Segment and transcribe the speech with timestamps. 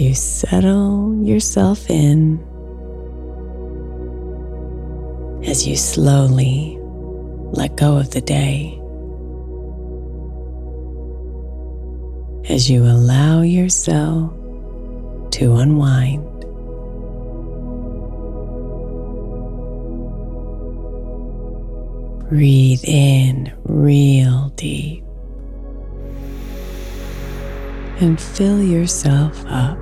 [0.00, 2.38] You settle yourself in,
[5.44, 6.78] as you slowly
[7.52, 8.80] let go of the day,
[12.48, 14.32] as you allow yourself
[15.32, 16.26] to unwind.
[22.30, 25.04] Breathe in real deep.
[28.00, 29.78] and fill yourself up.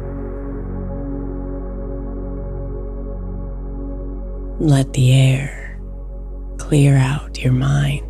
[4.60, 5.78] Let the air
[6.58, 8.02] clear out your mind.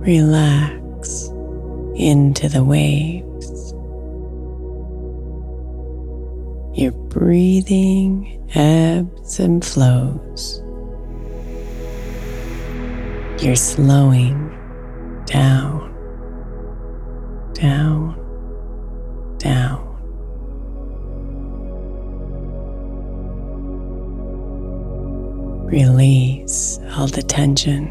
[0.00, 1.28] Relax
[1.96, 3.74] into the waves.
[6.74, 10.61] Your breathing ebbs and flows.
[13.42, 14.50] You're slowing
[15.26, 15.92] down,
[17.54, 18.14] down,
[19.38, 19.80] down.
[25.66, 27.90] Release all the tension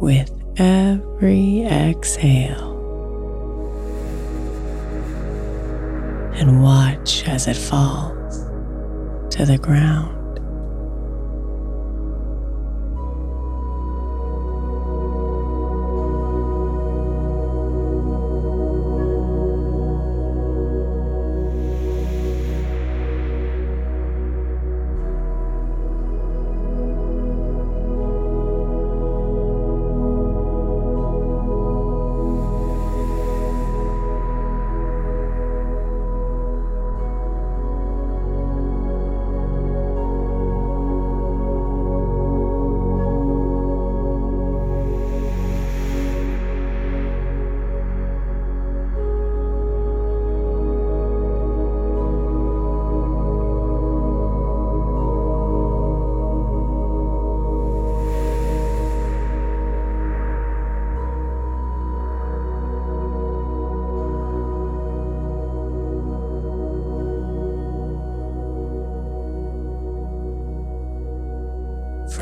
[0.00, 2.72] with every exhale.
[6.36, 8.44] and watch as it falls
[9.30, 10.23] to the ground.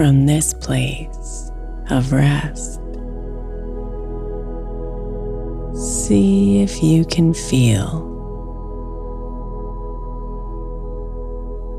[0.03, 1.53] From this place
[1.91, 2.81] of rest.
[6.03, 8.01] See if you can feel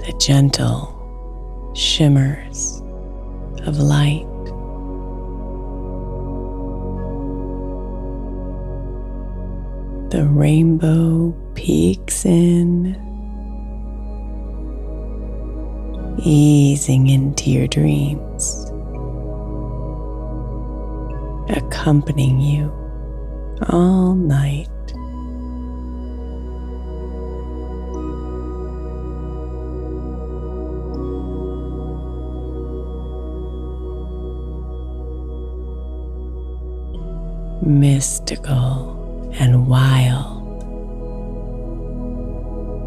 [0.06, 0.96] the gentle
[1.76, 2.82] shimmers
[3.68, 4.26] of light.
[10.12, 13.13] The rainbow peeks in
[16.26, 18.72] easing into your dreams,
[21.50, 22.72] accompanying you
[23.70, 24.70] all night.
[37.62, 40.33] Mystical and wild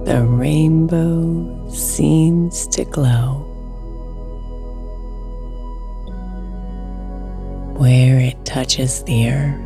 [0.07, 3.43] the rainbow seems to glow.
[7.77, 9.61] Where it touches the earth,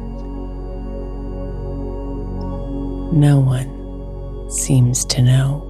[3.12, 5.69] no one seems to know.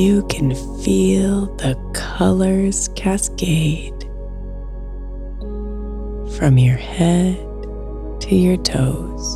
[0.00, 3.92] You can feel the colors cascade
[6.38, 7.36] from your head
[8.18, 9.26] to your toes,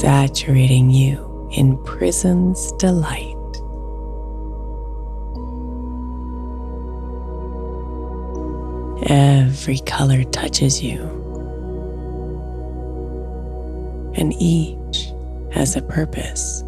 [0.00, 3.30] saturating you in prism's delight.
[9.06, 11.00] Every color touches you,
[14.16, 15.12] and each
[15.52, 16.64] has a purpose.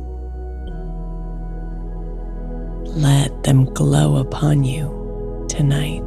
[2.96, 4.88] Let them glow upon you
[5.50, 6.02] tonight.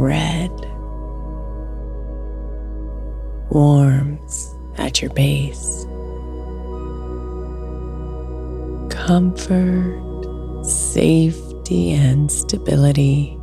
[0.00, 0.50] Red
[3.50, 5.84] warms at your base.
[8.88, 13.36] Comfort, safety, and stability.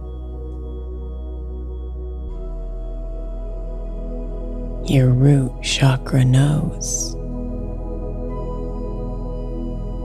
[4.86, 7.14] Your root chakra knows.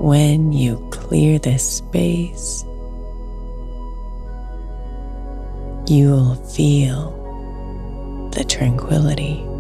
[0.00, 2.64] When you clear this space,
[5.92, 7.10] you'll feel
[8.32, 9.51] the tranquility.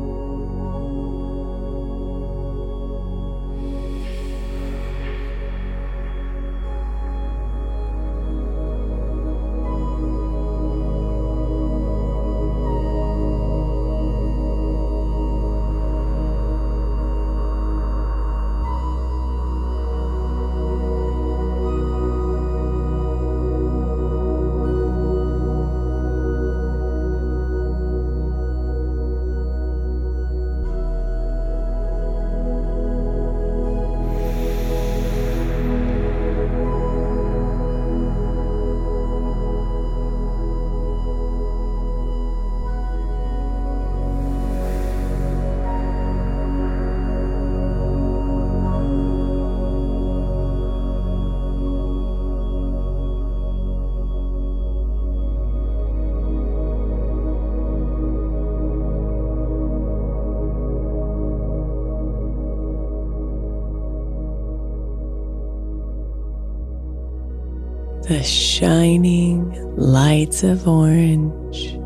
[68.12, 71.78] The shining lights of orange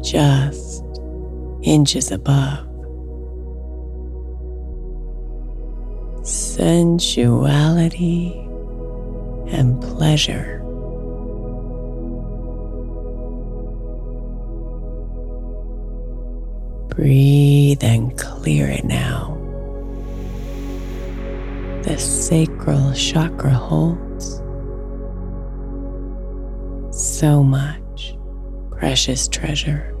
[0.00, 0.84] just
[1.62, 2.68] inches above.
[6.22, 8.32] Sensuality
[9.52, 10.60] and pleasure.
[16.90, 19.36] Breathe and clear it now.
[21.82, 24.11] The sacral chakra holds
[27.22, 28.16] so much
[28.72, 29.91] precious treasure.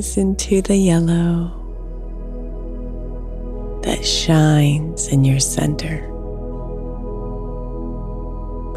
[0.00, 1.56] Into the yellow
[3.82, 6.06] that shines in your center.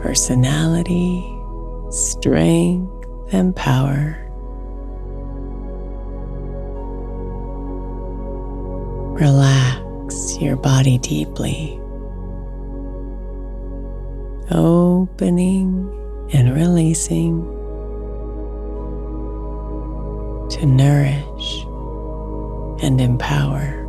[0.01, 1.23] Personality,
[1.89, 4.19] strength, and power.
[9.17, 11.79] Relax your body deeply,
[14.51, 15.89] opening
[16.33, 17.62] and releasing
[20.63, 21.65] to nourish
[22.81, 23.82] and empower.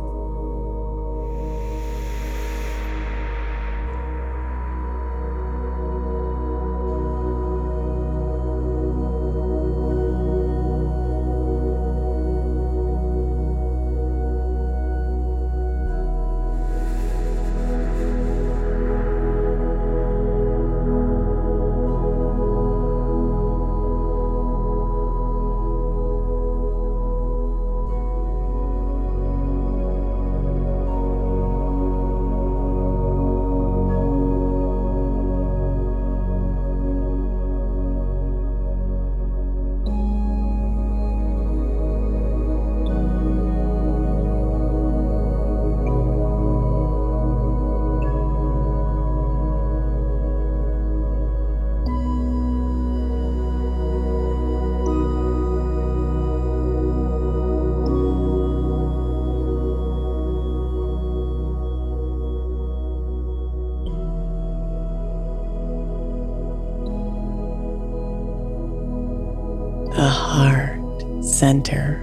[71.37, 72.01] Center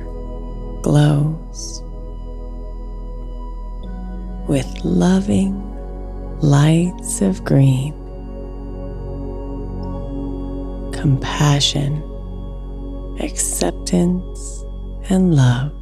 [0.82, 1.82] glows
[4.46, 5.56] with loving
[6.40, 7.94] lights of green,
[10.92, 12.02] compassion,
[13.20, 14.64] acceptance,
[15.08, 15.72] and love.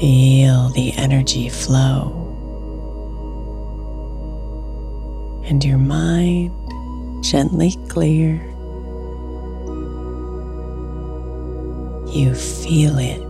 [0.00, 2.12] Feel the energy flow,
[5.44, 6.65] and your mind
[7.30, 8.34] gently clear.
[12.14, 13.20] You feel it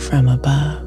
[0.00, 0.81] from above.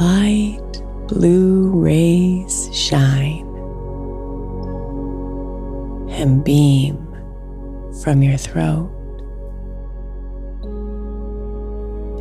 [0.00, 3.46] Light blue rays shine
[6.10, 6.96] and beam
[8.02, 8.90] from your throat.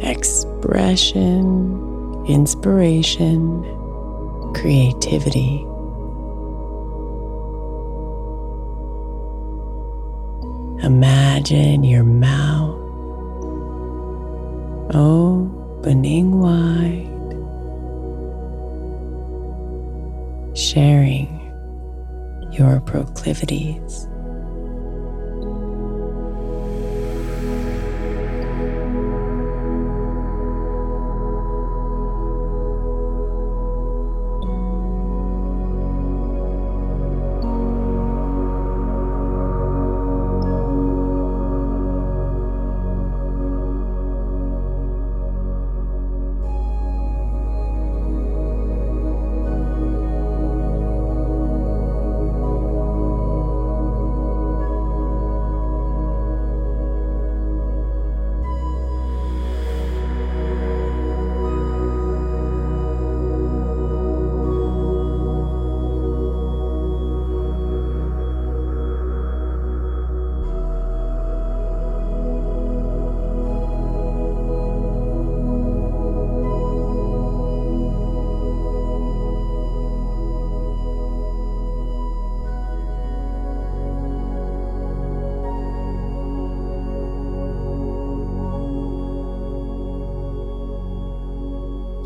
[0.01, 1.45] Expression,
[2.27, 3.61] inspiration,
[4.53, 5.65] creativity.
[10.83, 12.79] Imagine your mouth
[14.93, 16.90] opening wide
[20.71, 21.27] sharing
[22.53, 24.07] your proclivities.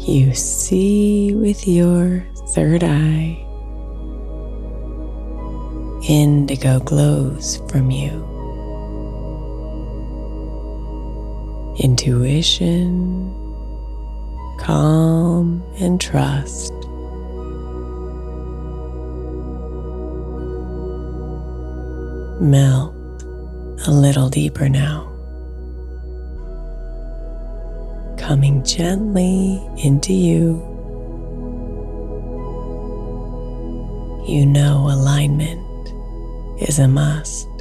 [0.08, 3.42] You see with your third eye.
[6.08, 8.24] Indigo glows from you.
[11.80, 13.34] Intuition,
[14.60, 16.72] calm, and trust.
[22.40, 22.94] melt
[23.88, 25.15] a little deeper now,
[28.26, 30.58] coming gently into you.
[34.28, 35.94] You know alignment
[36.60, 37.55] is a must.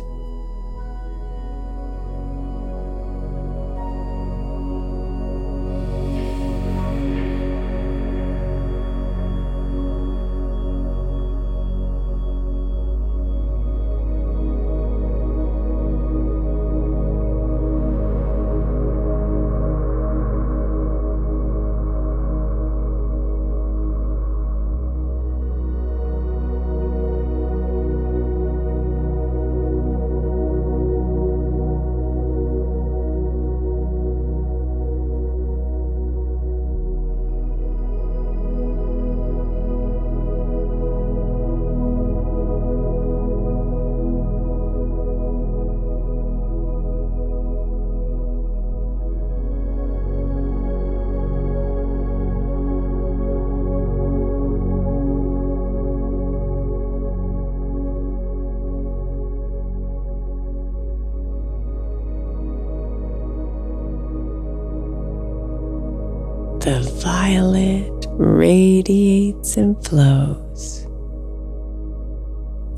[67.35, 70.85] Violet radiates and flows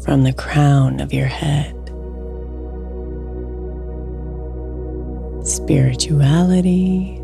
[0.03, 1.75] from the crown of your head.
[5.47, 7.21] Spirituality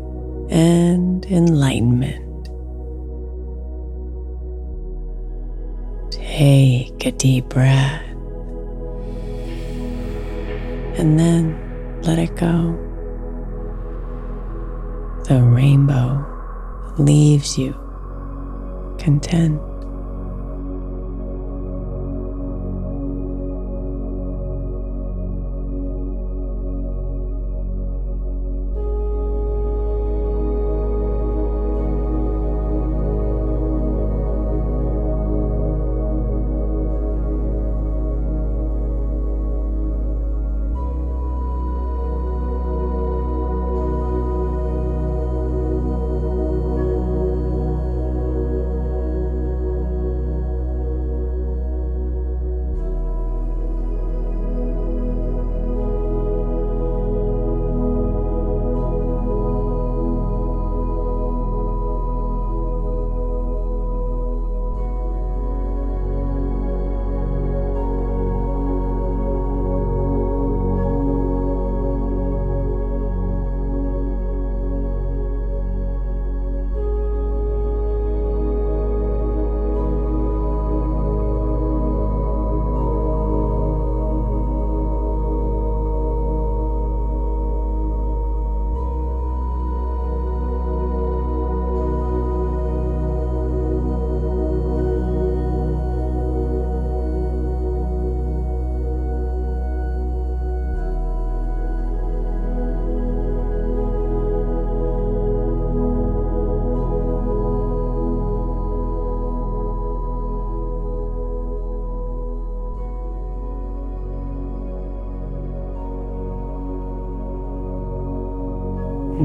[0.51, 2.45] and enlightenment.
[6.11, 8.03] Take a deep breath
[10.99, 12.79] and then let it go.
[15.27, 16.32] The rainbow
[16.97, 17.73] leaves you
[18.99, 19.72] content.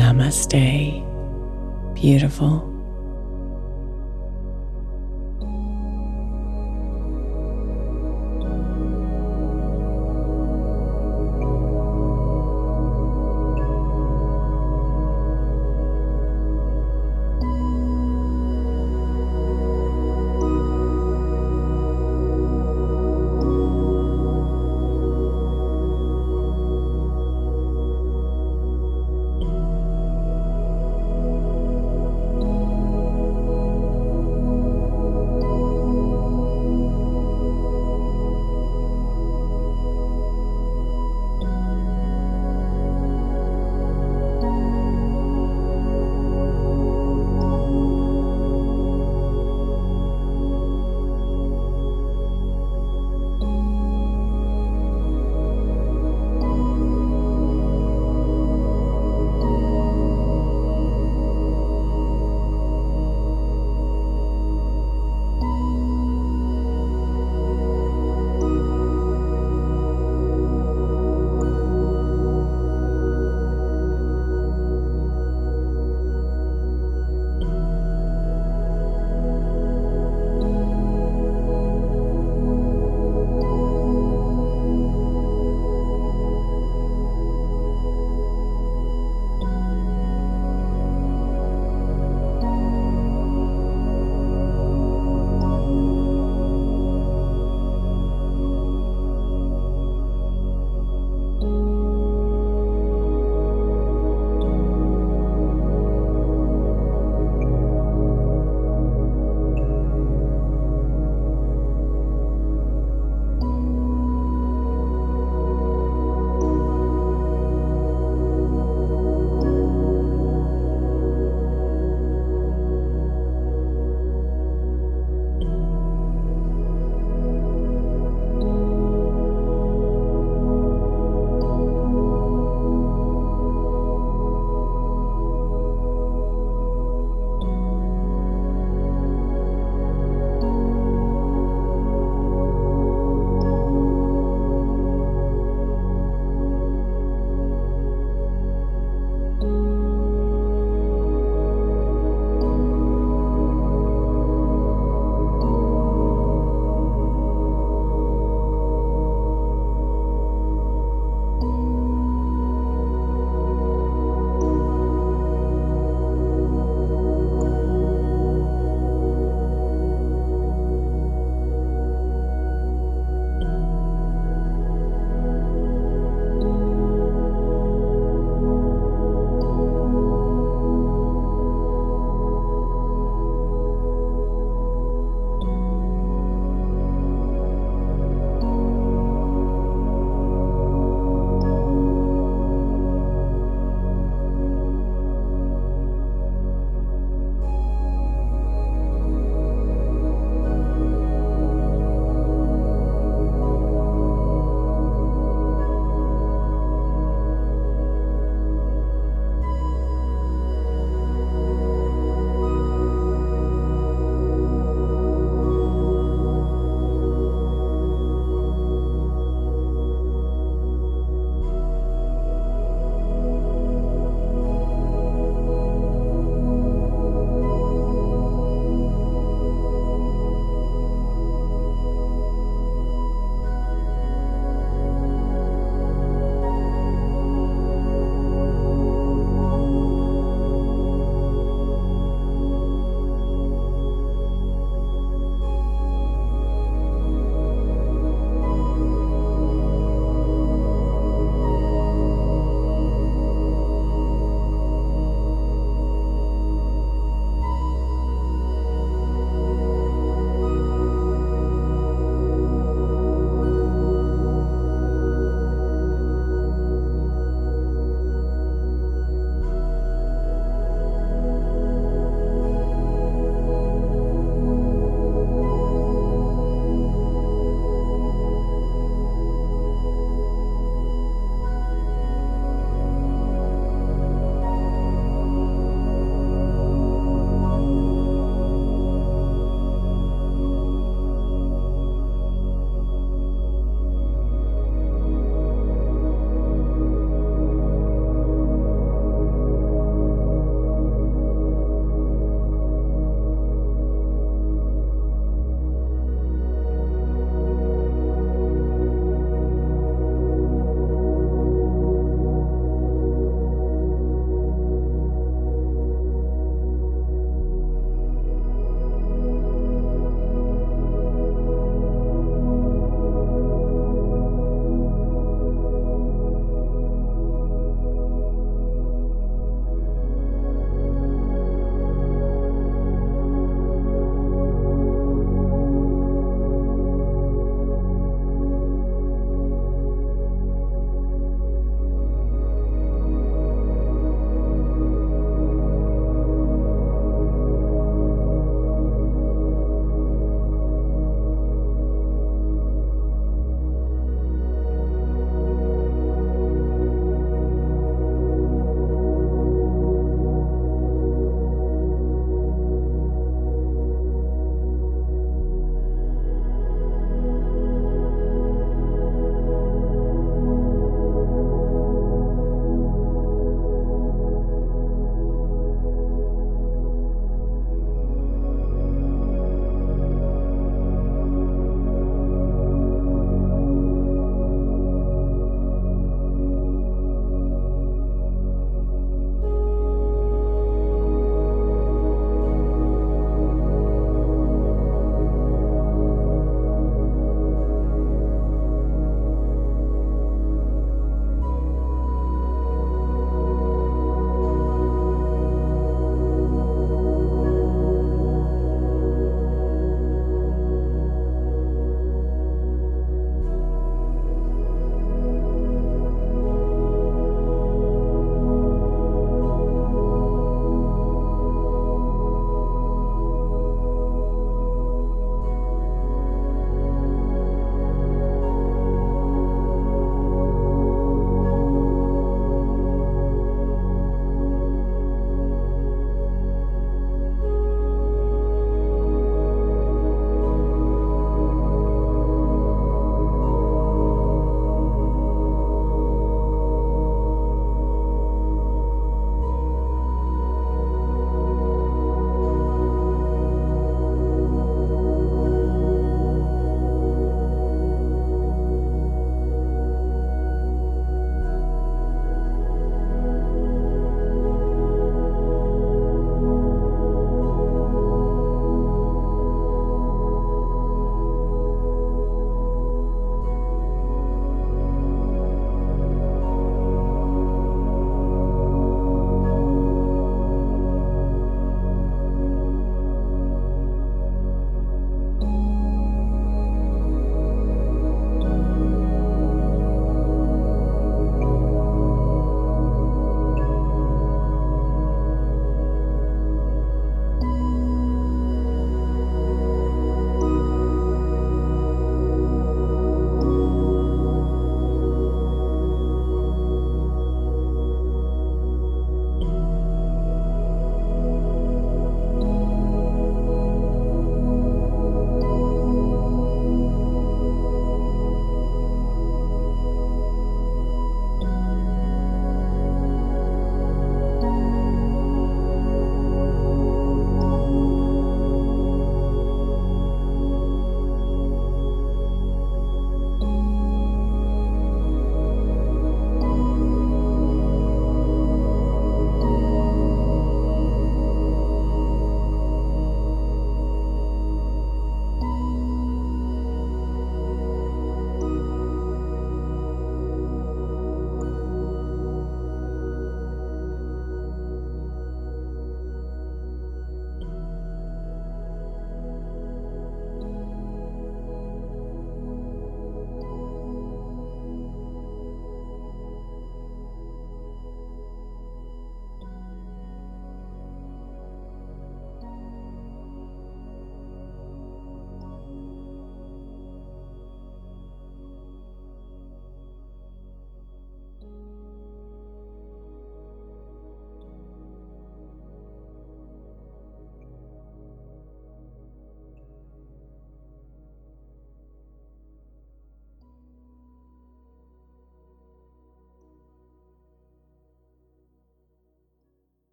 [0.00, 1.04] Namaste,
[1.94, 2.69] beautiful.